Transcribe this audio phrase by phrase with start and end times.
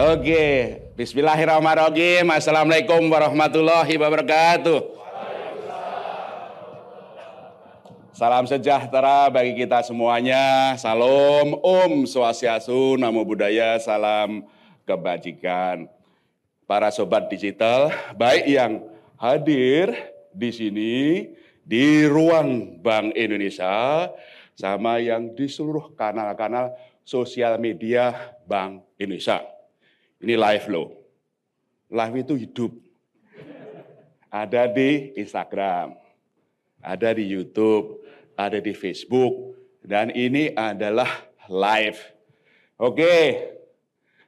[0.00, 2.24] Oke, Bismillahirrahmanirrahim.
[2.32, 4.96] Assalamualaikum warahmatullahi wabarakatuh.
[8.16, 10.72] Salam sejahtera bagi kita semuanya.
[10.80, 14.48] Salam Om Swastiastu, Namo Buddhaya, salam
[14.88, 15.84] kebajikan.
[16.64, 18.80] Para sobat digital, baik yang
[19.20, 19.92] hadir
[20.32, 20.94] di sini
[21.60, 24.08] di ruang Bank Indonesia
[24.56, 26.72] sama yang di seluruh kanal-kanal
[27.04, 29.59] sosial media Bank Indonesia.
[30.20, 30.88] Ini live loh.
[31.88, 32.72] Live itu hidup.
[34.30, 35.96] Ada di Instagram,
[36.78, 38.04] ada di YouTube,
[38.38, 41.08] ada di Facebook, dan ini adalah
[41.50, 41.98] live.
[42.78, 43.42] Oke,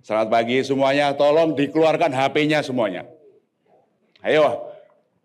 [0.03, 1.15] selamat pagi semuanya.
[1.15, 3.07] Tolong dikeluarkan HP-nya semuanya.
[4.27, 4.75] Ayo,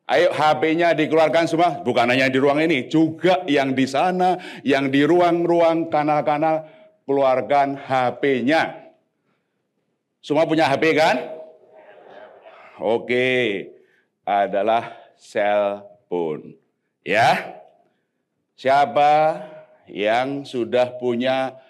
[0.05, 1.81] ayo HP-nya dikeluarkan semua.
[1.81, 6.70] Bukan hanya di ruang ini, juga yang di sana, yang di ruang-ruang kanal-kanal,
[7.07, 8.87] keluarkan HP-nya.
[10.27, 11.23] Semua punya HP kan?
[12.83, 13.71] Oke,
[14.27, 16.59] adalah cellphone.
[17.07, 17.57] Ya,
[18.57, 19.37] Siapa
[19.85, 21.61] yang sudah punya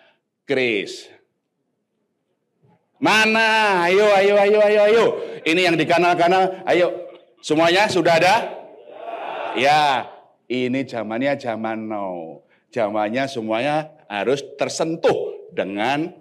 [0.47, 1.11] kris?
[2.95, 3.83] Mana?
[3.91, 5.05] Ayo, ayo, ayo, ayo, ayo.
[5.43, 6.63] Ini yang di kanal-kanal.
[6.63, 7.11] Ayo,
[7.43, 8.35] semuanya sudah ada?
[9.59, 10.07] Ya,
[10.47, 12.39] ini zamannya zaman now.
[12.71, 16.15] Zamannya semuanya harus tersentuh dengan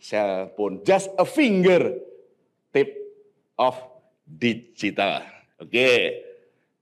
[0.00, 0.82] cellphone.
[0.84, 1.96] Just a finger
[2.72, 2.92] tip
[3.58, 3.76] of
[4.24, 5.24] digital.
[5.60, 5.70] Oke.
[5.72, 6.00] Okay.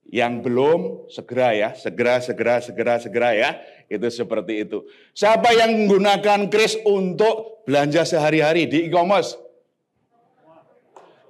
[0.05, 3.51] Yang belum segera ya, segera, segera, segera, segera ya.
[3.89, 4.85] Itu seperti itu.
[5.17, 9.41] Siapa yang menggunakan kris untuk belanja sehari-hari di e-commerce?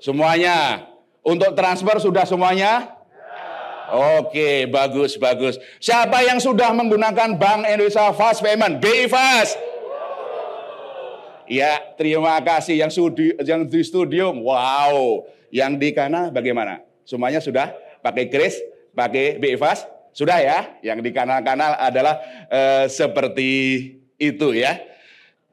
[0.03, 0.91] Semuanya.
[1.25, 2.93] Untuk transfer sudah semuanya?
[4.21, 5.57] Oke, bagus, bagus.
[5.81, 8.83] Siapa yang sudah menggunakan Bank Indonesia Fast Payment?
[8.83, 9.57] BI Fast.
[11.45, 14.33] Ya, terima kasih yang studi, yang di studio.
[14.33, 16.81] Wow, yang di kana bagaimana?
[17.05, 18.59] Semuanya sudah pakai kris?
[18.95, 19.91] pakai BIFAS?
[20.15, 23.51] Sudah ya, yang di kanal-kanal adalah eh, seperti
[24.15, 24.79] itu ya.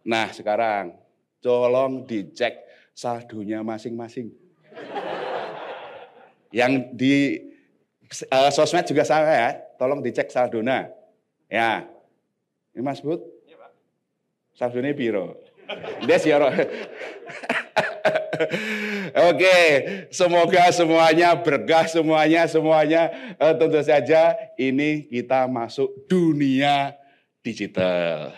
[0.06, 0.94] Nah sekarang
[1.42, 2.62] tolong dicek
[2.94, 4.30] saldonya masing-masing.
[6.52, 7.40] yang di
[8.30, 9.50] uh, sosmed juga sama ya,
[9.82, 10.94] tolong dicek saldonya.
[11.50, 11.90] Ya,
[12.78, 13.26] ini Mas Bud?
[13.50, 13.72] Iya Pak.
[14.54, 15.41] Saldonya biro.
[16.06, 16.38] Des ya
[19.30, 19.58] Oke,
[20.10, 26.96] semoga semuanya berkah semuanya semuanya uh, tentu saja ini kita masuk dunia
[27.46, 28.34] digital.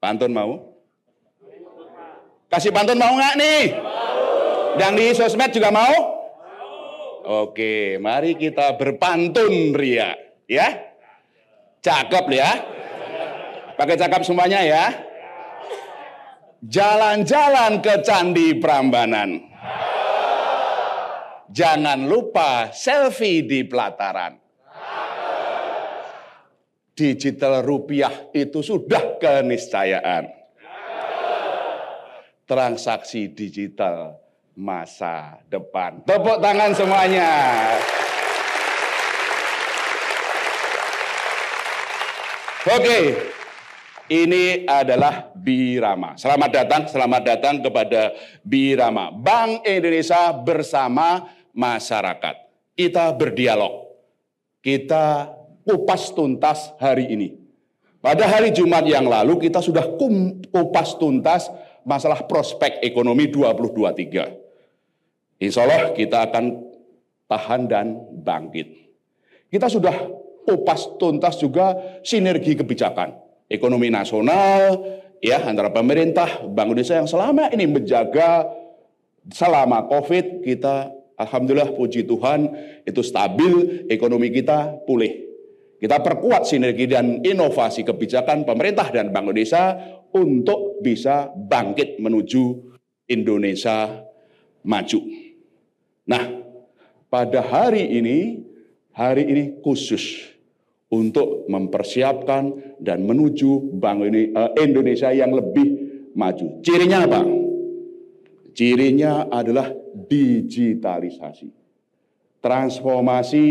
[0.00, 0.52] Pantun mau?
[2.48, 3.62] Kasih pantun mau nggak nih?
[4.80, 5.94] Yang di sosmed juga mau?
[7.24, 10.12] Oke, mari kita berpantun Ria,
[10.44, 10.92] ya.
[11.80, 12.50] Cakep ya.
[13.74, 15.13] Pakai cakep semuanya ya
[16.64, 19.52] jalan-jalan ke Candi Prambanan.
[21.54, 24.42] Jangan lupa selfie di pelataran.
[26.94, 30.30] Digital rupiah itu sudah keniscayaan.
[32.44, 34.18] Transaksi digital
[34.54, 36.02] masa depan.
[36.06, 37.30] Tepuk tangan semuanya.
[42.64, 43.04] Oke, okay.
[44.14, 46.14] Ini adalah Birama.
[46.14, 48.14] Selamat datang, selamat datang kepada
[48.46, 49.10] Birama.
[49.10, 52.46] Bank Indonesia bersama masyarakat.
[52.78, 53.90] Kita berdialog.
[54.62, 55.34] Kita
[55.66, 57.34] kupas tuntas hari ini.
[57.98, 61.50] Pada hari Jumat yang lalu kita sudah kupas tuntas
[61.82, 65.42] masalah prospek ekonomi 2023.
[65.42, 66.62] Insya Allah kita akan
[67.26, 68.94] tahan dan bangkit.
[69.50, 70.06] Kita sudah
[70.46, 71.74] kupas tuntas juga
[72.06, 73.23] sinergi kebijakan
[73.54, 74.82] ekonomi nasional
[75.22, 78.44] ya antara pemerintah Bank Indonesia yang selama ini menjaga
[79.30, 82.50] selama Covid kita alhamdulillah puji Tuhan
[82.84, 85.22] itu stabil ekonomi kita pulih.
[85.78, 89.76] Kita perkuat sinergi dan inovasi kebijakan pemerintah dan Bank Indonesia
[90.16, 92.72] untuk bisa bangkit menuju
[93.10, 94.04] Indonesia
[94.64, 95.00] maju.
[96.08, 96.24] Nah,
[97.12, 98.40] pada hari ini
[98.96, 100.33] hari ini khusus
[100.92, 105.66] untuk mempersiapkan dan menuju Bank eh, Indonesia yang lebih
[106.14, 106.60] maju.
[106.62, 107.20] Cirinya apa?
[108.54, 111.50] Cirinya adalah digitalisasi.
[112.38, 113.44] Transformasi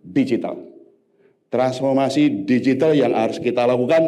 [0.00, 0.56] digital.
[1.52, 4.02] Transformasi digital yang harus kita lakukan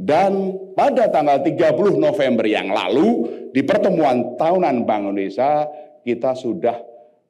[0.00, 5.68] dan pada tanggal 30 November yang lalu di pertemuan tahunan Bank Indonesia
[6.00, 6.80] kita sudah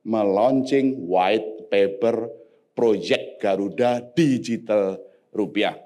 [0.06, 2.39] meluncing white paper
[2.80, 4.96] proyek Garuda Digital
[5.28, 5.76] Rupiah.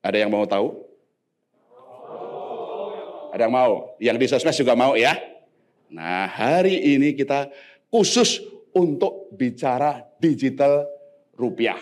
[0.00, 0.80] Ada yang mau tahu?
[3.36, 3.92] Ada yang mau?
[4.00, 5.12] Yang di sosmed juga mau ya?
[5.92, 7.52] Nah, hari ini kita
[7.92, 8.40] khusus
[8.72, 10.88] untuk bicara digital
[11.36, 11.76] rupiah,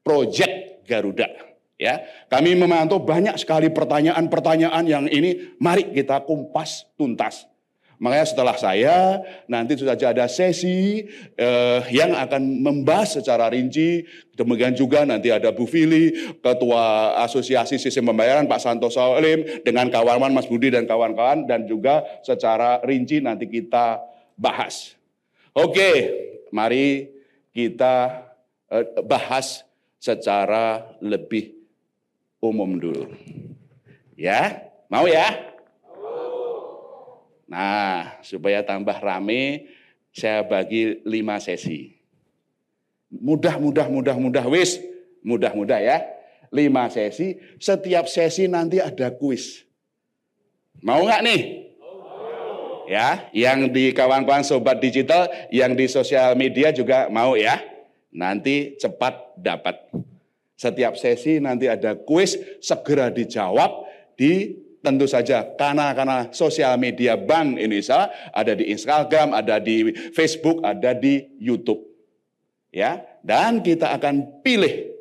[0.00, 1.28] Project Garuda.
[1.76, 2.00] Ya,
[2.32, 7.44] kami memantau banyak sekali pertanyaan-pertanyaan yang ini mari kita kumpas tuntas.
[7.96, 14.04] Makanya setelah saya nanti sudah ada sesi eh, yang akan membahas secara rinci.
[14.36, 16.12] Demikian juga nanti ada Bu Fili,
[16.44, 22.04] Ketua Asosiasi Sistem Pembayaran Pak Santoso Olim dengan kawan-kawan Mas Budi dan kawan-kawan dan juga
[22.20, 24.04] secara rinci nanti kita
[24.36, 24.92] bahas.
[25.56, 26.12] Oke,
[26.52, 27.08] mari
[27.56, 28.28] kita
[28.68, 29.64] eh, bahas
[29.96, 31.56] secara lebih
[32.44, 33.08] umum dulu.
[34.20, 35.55] Ya, mau ya?
[37.46, 39.70] Nah, supaya tambah rame,
[40.10, 41.94] saya bagi lima sesi.
[43.06, 44.82] Mudah, mudah, mudah, mudah, wis.
[45.22, 46.02] Mudah, mudah ya.
[46.50, 49.66] Lima sesi, setiap sesi nanti ada kuis.
[50.82, 51.40] Mau nggak nih?
[52.86, 57.58] Ya, yang di kawan-kawan sobat digital, yang di sosial media juga mau ya.
[58.14, 59.90] Nanti cepat dapat.
[60.54, 63.84] Setiap sesi nanti ada kuis, segera dijawab
[64.14, 64.54] di
[64.86, 70.94] tentu saja karena karena sosial media Bank Indonesia ada di Instagram, ada di Facebook, ada
[70.94, 71.82] di YouTube.
[72.70, 74.94] Ya, dan kita akan pilih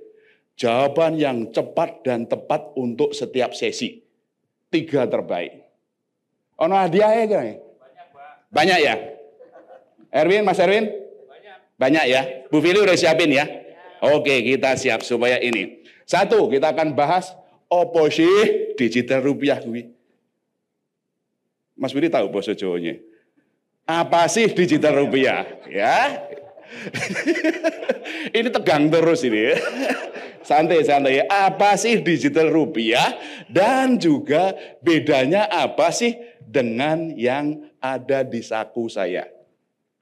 [0.58, 4.02] jawaban yang cepat dan tepat untuk setiap sesi.
[4.74, 5.62] Tiga terbaik.
[6.66, 8.32] Ono hadiah ya, Banyak, Pak.
[8.50, 8.96] Banyak ya?
[10.10, 10.88] Erwin, Mas Erwin?
[10.88, 11.58] Banyak.
[11.76, 12.22] Banyak ya?
[12.48, 13.44] Bu Fili udah siapin ya?
[14.00, 15.84] Oke, kita siap supaya ini.
[16.08, 17.36] Satu, kita akan bahas
[17.70, 19.90] apa sih digital rupiah kuwi?
[21.76, 22.96] Mas Budi tahu bahasa Jawanya?
[23.86, 25.44] Apa sih digital rupiah?
[25.68, 26.24] Ya.
[28.38, 29.54] ini tegang terus ini.
[30.42, 31.28] Santai-santai.
[31.28, 33.14] Apa sih digital rupiah?
[33.46, 39.28] Dan juga bedanya apa sih dengan yang ada di saku saya?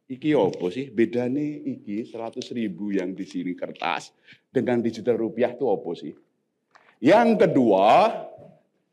[0.07, 0.93] Iki apa sih?
[0.93, 4.13] Bedanya iki 100 ribu yang di sini kertas
[4.53, 6.13] dengan digital rupiah itu apa sih?
[7.03, 8.15] Yang kedua,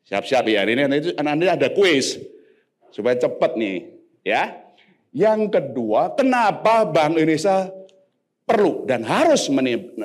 [0.02, 2.18] siap-siap ya, ini nanti, nanti ada kuis
[2.90, 3.86] supaya cepat nih,
[4.26, 4.58] ya.
[5.14, 7.70] Yang kedua, kenapa Bank Indonesia
[8.42, 9.46] perlu dan harus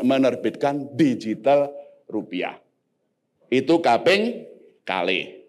[0.05, 1.73] menerbitkan digital
[2.05, 2.61] rupiah?
[3.49, 4.45] Itu kaping
[4.85, 5.41] kali.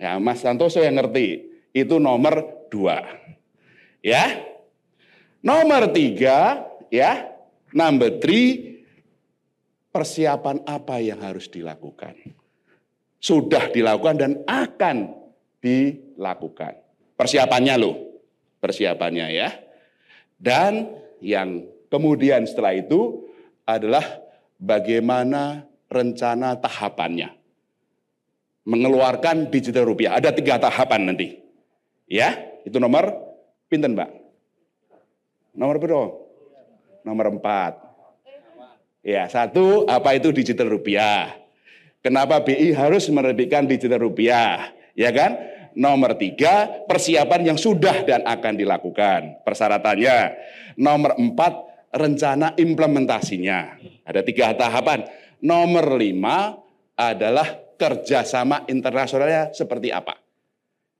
[0.00, 1.52] Ya, Mas Santoso yang ngerti.
[1.76, 3.04] Itu nomor dua.
[4.00, 4.40] Ya.
[5.44, 7.28] Nomor tiga, ya.
[7.72, 8.77] Number three,
[9.92, 12.14] persiapan apa yang harus dilakukan.
[13.18, 15.10] Sudah dilakukan dan akan
[15.58, 16.78] dilakukan.
[17.18, 17.96] Persiapannya loh,
[18.62, 19.50] persiapannya ya.
[20.38, 20.86] Dan
[21.18, 23.26] yang kemudian setelah itu
[23.66, 24.04] adalah
[24.62, 27.34] bagaimana rencana tahapannya.
[28.68, 30.14] Mengeluarkan digital rupiah.
[30.20, 31.40] Ada tiga tahapan nanti.
[32.04, 33.16] Ya, itu nomor
[33.66, 34.12] pinten mbak?
[35.56, 36.08] Nomor berapa?
[37.02, 37.87] Nomor empat.
[39.08, 41.32] Ya, satu, apa itu digital rupiah?
[42.04, 44.68] Kenapa BI harus menerbitkan digital rupiah?
[44.92, 45.40] Ya kan?
[45.72, 49.40] Nomor tiga, persiapan yang sudah dan akan dilakukan.
[49.48, 50.36] Persyaratannya.
[50.76, 51.56] Nomor empat,
[51.96, 53.80] rencana implementasinya.
[54.04, 55.08] Ada tiga tahapan.
[55.40, 56.60] Nomor lima
[56.92, 57.48] adalah
[57.80, 60.20] kerjasama internasionalnya seperti apa.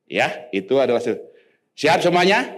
[0.09, 1.05] Ya, itu adalah
[1.77, 2.57] siap semuanya.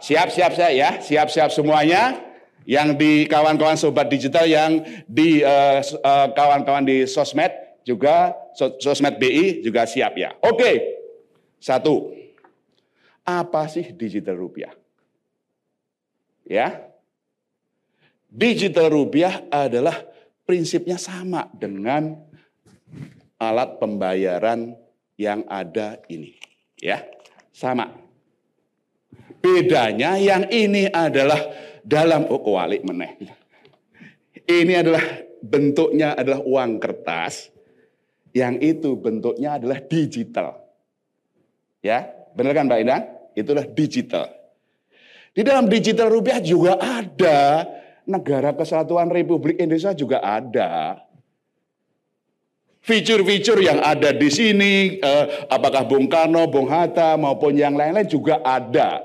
[0.00, 2.27] Siap, siap saya ya, siap, siap semuanya
[2.68, 7.48] yang di kawan-kawan sobat digital yang di uh, uh, kawan-kawan di sosmed
[7.80, 10.36] juga sosmed BI juga siap ya.
[10.44, 11.00] Oke.
[11.56, 12.12] Satu.
[13.24, 14.76] Apa sih digital rupiah?
[16.44, 16.84] Ya.
[18.28, 20.04] Digital rupiah adalah
[20.44, 22.20] prinsipnya sama dengan
[23.40, 24.76] alat pembayaran
[25.16, 26.36] yang ada ini,
[26.76, 27.04] ya.
[27.52, 27.88] Sama.
[29.40, 31.40] Bedanya yang ini adalah
[31.88, 32.44] dalam oh
[32.84, 33.16] meneh.
[34.44, 35.04] Ini adalah
[35.40, 37.48] bentuknya adalah uang kertas,
[38.36, 40.60] yang itu bentuknya adalah digital.
[41.80, 43.02] Ya, benar kan Mbak Indah?
[43.32, 44.28] Itulah digital.
[45.32, 47.64] Di dalam digital rupiah juga ada
[48.04, 51.00] negara kesatuan Republik Indonesia juga ada.
[52.82, 58.40] Fitur-fitur yang ada di sini, eh, apakah Bung Karno, Bung Hatta maupun yang lain-lain juga
[58.40, 59.04] ada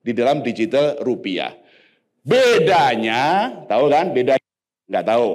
[0.00, 1.61] di dalam digital rupiah.
[2.22, 4.14] Bedanya, tahu kan?
[4.14, 4.48] Bedanya
[4.86, 5.28] nggak tahu.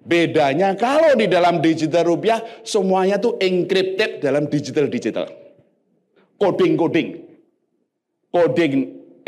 [0.00, 5.28] Bedanya kalau di dalam digital rupiah semuanya tuh encrypted dalam digital digital.
[6.40, 7.28] Coding-coding.
[8.32, 8.72] Coding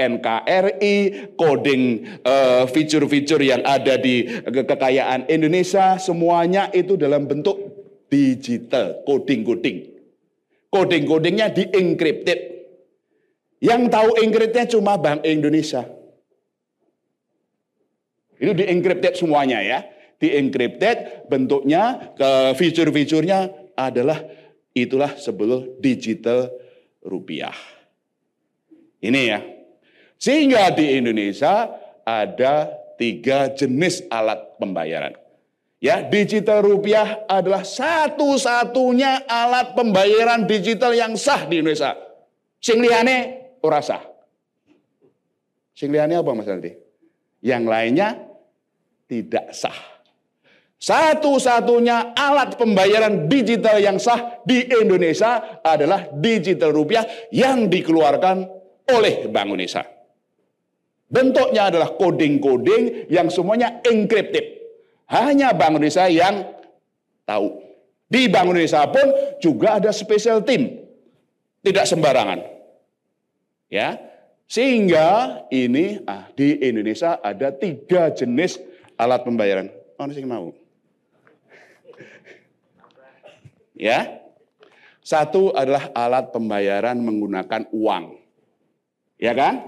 [0.00, 0.96] NKRI,
[1.36, 1.82] coding
[2.24, 7.60] uh, fitur-fitur yang ada di kekayaan Indonesia, semuanya itu dalam bentuk
[8.08, 9.92] digital, coding-coding.
[10.72, 12.40] Coding-codingnya di encrypted.
[13.60, 15.84] Yang tahu encryptnya cuma Bank Indonesia.
[18.42, 19.86] Itu di encrypted semuanya ya.
[20.18, 24.18] Di encrypted bentuknya ke fitur-fiturnya adalah
[24.74, 26.50] itulah sebelum digital
[27.06, 27.54] rupiah.
[28.98, 29.38] Ini ya.
[30.18, 31.70] Sehingga di Indonesia
[32.02, 35.14] ada tiga jenis alat pembayaran.
[35.82, 41.98] Ya, digital rupiah adalah satu-satunya alat pembayaran digital yang sah di Indonesia.
[42.62, 44.02] Sing liyane ora sah.
[45.74, 46.70] Sing apa Mas nanti?
[47.42, 48.08] Yang lainnya
[49.12, 49.76] tidak sah.
[50.80, 58.48] Satu-satunya alat pembayaran digital yang sah di Indonesia adalah digital rupiah yang dikeluarkan
[58.90, 59.84] oleh Bank Indonesia.
[61.12, 64.64] Bentuknya adalah coding-coding yang semuanya encrypted.
[65.12, 66.50] Hanya Bank Indonesia yang
[67.28, 67.62] tahu.
[68.08, 70.82] Di Bank Indonesia pun juga ada special team.
[71.62, 72.42] Tidak sembarangan.
[73.70, 74.02] Ya,
[74.50, 78.60] sehingga ini ah, di Indonesia ada tiga jenis
[79.02, 79.68] alat pembayaran.
[79.98, 80.54] Oh, sih mau.
[83.74, 84.22] ya,
[85.02, 88.22] satu adalah alat pembayaran menggunakan uang.
[89.18, 89.66] Ya kan?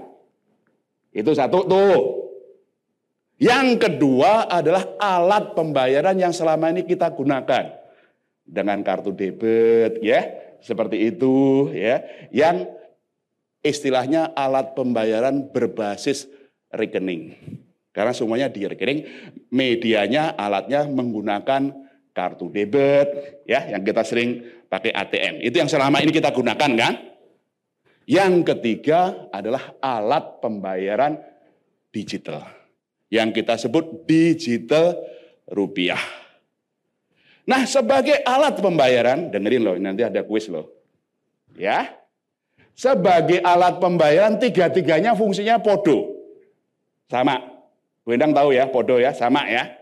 [1.11, 1.99] Itu satu tuh.
[3.35, 7.67] Yang kedua adalah alat pembayaran yang selama ini kita gunakan
[8.47, 10.23] dengan kartu debit ya,
[10.63, 11.99] seperti itu ya.
[12.31, 12.71] Yang
[13.59, 16.31] istilahnya alat pembayaran berbasis
[16.71, 17.35] rekening.
[17.95, 19.07] Karena semuanya di rekening,
[19.55, 21.71] medianya alatnya menggunakan
[22.11, 23.07] kartu debit
[23.47, 25.39] ya yang kita sering pakai ATM.
[25.39, 26.93] Itu yang selama ini kita gunakan kan?
[28.03, 31.23] Yang ketiga adalah alat pembayaran
[31.95, 32.43] digital.
[33.07, 34.99] Yang kita sebut digital
[35.47, 36.03] rupiah.
[37.47, 40.67] Nah, sebagai alat pembayaran, dengerin loh, nanti ada kuis loh.
[41.55, 41.95] Ya.
[42.75, 46.11] Sebagai alat pembayaran, tiga-tiganya fungsinya podo.
[47.07, 47.54] Sama.
[48.05, 49.73] Bu Endang tahu ya, podo ya, sama ya.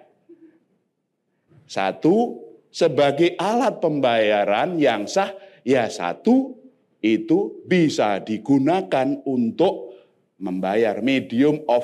[1.67, 2.39] Satu,
[2.71, 5.35] sebagai alat pembayaran yang sah,
[5.67, 6.55] ya satu,
[7.03, 9.91] itu bisa digunakan untuk
[10.39, 11.83] membayar medium of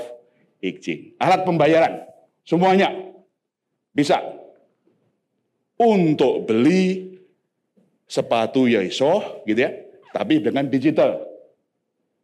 [0.64, 1.20] exchange.
[1.20, 2.08] Alat pembayaran
[2.48, 2.96] semuanya
[3.92, 4.20] bisa
[5.76, 7.16] untuk beli
[8.08, 9.72] sepatu ya iso gitu ya,
[10.16, 11.28] tapi dengan digital.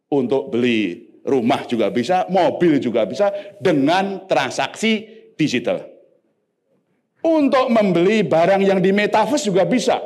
[0.06, 5.04] Untuk beli rumah juga bisa, mobil juga bisa dengan transaksi
[5.34, 5.82] digital.
[7.26, 9.98] Untuk membeli barang yang di metaverse juga bisa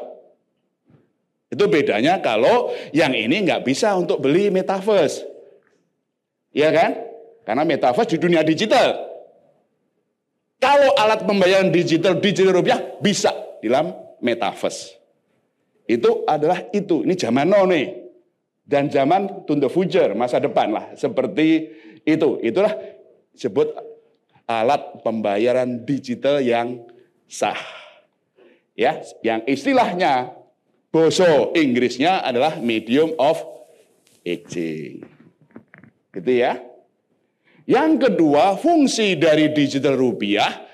[1.50, 5.26] itu bedanya kalau yang ini nggak bisa untuk beli metaverse.
[6.54, 6.90] Iya kan?
[7.42, 9.10] Karena metaverse di dunia digital.
[10.62, 13.90] Kalau alat pembayaran digital digital rupiah bisa di dalam
[14.22, 14.94] metaverse.
[15.90, 17.02] Itu adalah itu.
[17.02, 17.98] Ini zaman now nih.
[18.70, 20.94] Dan zaman to the future, masa depan lah.
[20.94, 21.66] Seperti
[22.06, 22.38] itu.
[22.38, 22.70] Itulah
[23.34, 23.74] sebut
[24.46, 26.86] alat pembayaran digital yang
[27.26, 27.58] sah.
[28.78, 30.30] Ya, yang istilahnya
[30.90, 33.42] Boso Inggrisnya adalah medium of
[34.22, 35.02] exchange.
[36.14, 36.62] Gitu ya.
[37.66, 40.70] Yang kedua, fungsi dari digital rupiah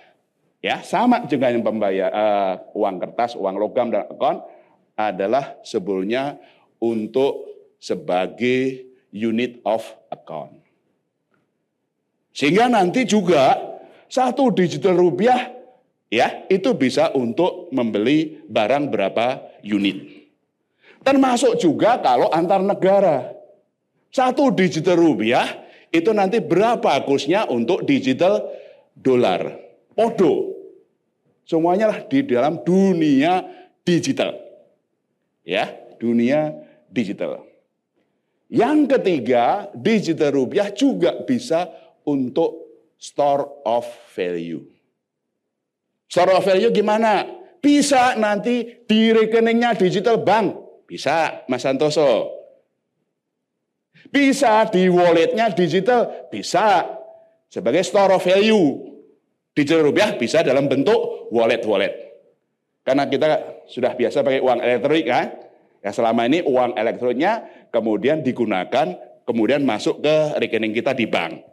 [0.65, 4.41] ya sama dengan pembayar uh, uang kertas, uang logam dan akun
[4.97, 6.41] adalah sebetulnya
[6.81, 7.46] untuk
[7.79, 10.61] sebagai unit of account.
[12.37, 13.57] Sehingga nanti juga
[14.13, 15.57] satu digital rupiah
[16.13, 20.29] ya itu bisa untuk membeli barang berapa unit.
[21.01, 23.33] Termasuk juga kalau antar negara.
[24.11, 25.47] Satu digital rupiah
[25.95, 28.43] itu nanti berapa kursnya untuk digital
[28.93, 29.55] dolar.
[29.95, 30.53] Podo.
[31.47, 33.47] Semuanya lah di dalam dunia
[33.87, 34.35] digital.
[35.47, 35.71] Ya,
[36.03, 36.59] dunia
[36.91, 37.46] digital.
[38.47, 41.67] Yang ketiga, digital rupiah juga bisa
[42.07, 43.85] untuk store of
[44.15, 44.63] value.
[46.07, 47.27] Store of value gimana?
[47.59, 50.55] Bisa nanti di rekeningnya digital bank.
[50.87, 52.31] Bisa, Mas Santoso.
[54.07, 56.31] Bisa di walletnya digital.
[56.31, 56.87] Bisa.
[57.51, 58.95] Sebagai store of value.
[59.51, 62.07] Digital rupiah bisa dalam bentuk wallet-wallet.
[62.87, 65.27] Karena kita sudah biasa pakai uang elektronik kan.
[65.83, 68.97] Ya selama ini uang elektroniknya kemudian digunakan,
[69.29, 71.45] kemudian masuk ke rekening kita di bank.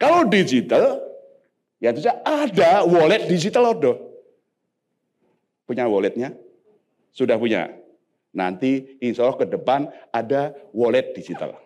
[0.00, 0.96] Kalau digital,
[1.76, 3.96] ya itu ada wallet digital loh.
[5.68, 6.32] Punya walletnya?
[7.12, 7.76] Sudah punya.
[8.32, 11.60] Nanti insya Allah ke depan ada wallet digital.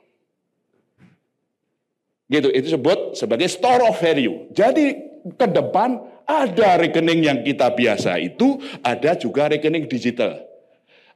[2.26, 4.50] Gitu, itu sebut sebagai store of value.
[4.50, 4.96] Jadi
[5.38, 10.42] ke depan ada rekening yang kita biasa itu, ada juga rekening digital.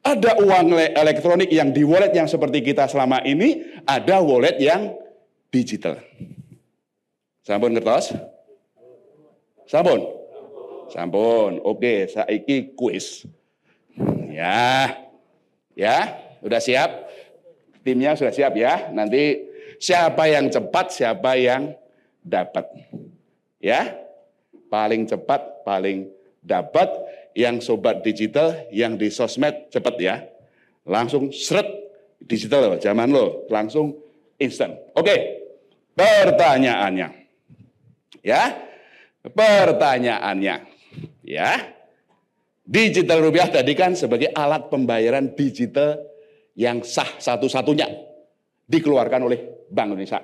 [0.03, 4.95] Ada uang elektronik yang di wallet yang seperti kita selama ini, ada wallet yang
[5.53, 6.01] digital.
[7.45, 8.13] Sampun ngertos?
[9.69, 10.01] Sampun?
[10.89, 11.61] Sampun.
[11.65, 13.29] Oke, saiki kuis.
[14.33, 14.97] Ya.
[15.79, 17.07] Ya, udah siap?
[17.87, 18.91] Timnya sudah siap ya?
[18.91, 19.47] Nanti
[19.79, 21.77] siapa yang cepat, siapa yang
[22.25, 22.67] dapat.
[23.63, 23.95] Ya?
[24.69, 26.11] Paling cepat, paling
[26.45, 26.89] dapat
[27.37, 30.17] yang sobat digital, yang di sosmed cepat ya.
[30.89, 31.69] Langsung seret
[32.23, 33.93] digital loh, zaman lo, langsung
[34.41, 34.77] instan.
[34.97, 35.15] Oke,
[35.93, 37.09] pertanyaannya.
[38.25, 38.57] Ya,
[39.23, 40.57] pertanyaannya.
[41.25, 41.51] Ya,
[42.69, 46.01] digital rupiah tadi kan sebagai alat pembayaran digital
[46.53, 47.89] yang sah satu-satunya
[48.69, 49.41] dikeluarkan oleh
[49.73, 50.21] Bank Indonesia.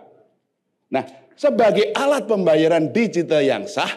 [0.93, 3.89] Nah, sebagai alat pembayaran digital yang sah,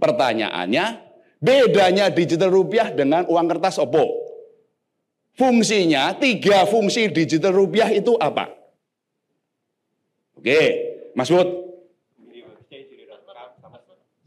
[0.00, 1.03] pertanyaannya
[1.44, 4.24] Bedanya digital rupiah dengan uang kertas opo?
[5.36, 8.48] Fungsinya, tiga fungsi digital rupiah itu apa?
[10.40, 10.60] Oke,
[11.12, 11.48] Mas Bud.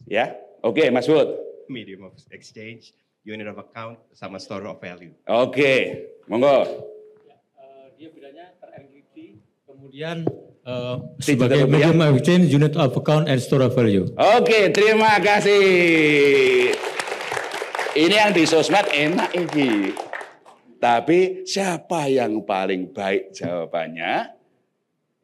[0.08, 1.36] Ya, oke Mas Bud.
[1.68, 2.96] Medium of exchange,
[3.28, 5.12] unit of account, sama store of value.
[5.28, 6.64] Oke, monggo.
[7.28, 10.24] Ya, uh, dia bedanya terenkripsi, kemudian
[10.64, 11.92] uh, Digital sebagai rupiah.
[11.92, 14.08] medium of exchange, unit of account, and store of value.
[14.16, 16.77] Oke, terima kasih.
[17.98, 19.90] Ini yang di sosmed enak ini.
[20.78, 24.38] Tapi siapa yang paling baik jawabannya?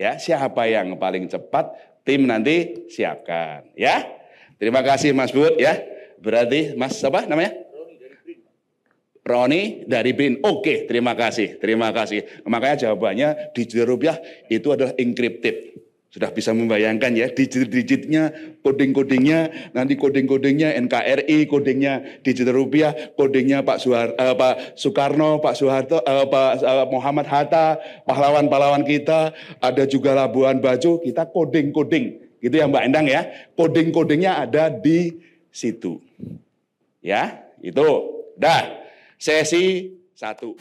[0.01, 1.69] Ya, siapa yang paling cepat?
[2.01, 4.01] Tim nanti siapkan, ya.
[4.57, 5.85] Terima kasih Mas Bud ya.
[6.17, 7.61] Berarti Mas apa namanya?
[9.21, 10.41] Roni dari BIN.
[10.41, 11.61] Oke, terima kasih.
[11.61, 12.25] Terima kasih.
[12.43, 14.17] Makanya jawabannya digital rupiah
[14.49, 15.77] itu adalah encrypted.
[16.13, 18.29] Sudah bisa membayangkan ya digit-digitnya,
[18.62, 26.05] koding-kodingnya, nanti koding-kodingnya NKRI, kodingnya digital rupiah, kodingnya Pak Suhar, eh, Pak Soekarno, Pak Soeharto,
[26.05, 32.38] eh, Pak eh, Muhammad Hatta, pahlawan-pahlawan kita, ada juga Labuan Bajo, kita koding-koding.
[32.45, 33.26] Gitu ya Mbak Endang ya.
[33.58, 35.17] Koding-kodingnya ada di
[35.49, 35.97] situ.
[37.02, 37.89] Ya, itu.
[38.38, 38.69] Dah,
[39.17, 40.54] sesi satu.